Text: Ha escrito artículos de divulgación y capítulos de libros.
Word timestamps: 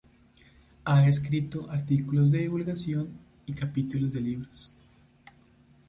Ha 0.85 1.07
escrito 1.07 1.69
artículos 1.69 2.31
de 2.31 2.39
divulgación 2.39 3.07
y 3.45 3.53
capítulos 3.53 4.13
de 4.13 4.21
libros. 4.21 4.71